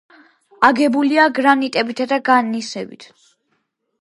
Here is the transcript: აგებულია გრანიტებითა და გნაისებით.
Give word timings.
აგებულია 0.69 1.25
გრანიტებითა 1.39 2.09
და 2.15 2.19
გნაისებით. 2.31 3.07